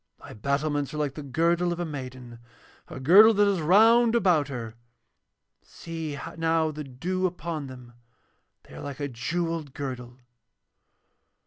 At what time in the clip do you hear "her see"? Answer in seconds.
4.47-6.17